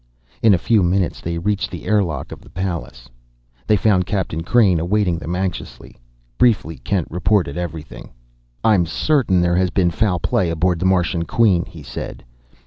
[0.41, 3.07] In a few minutes they reached the airlock of the Pallas.
[3.67, 5.95] They found Captain Crain awaiting them anxiously.
[6.39, 8.09] Briefly Kent reported everything.
[8.63, 12.23] "I'm certain there has been foul play aboard the Martian Queen," he said.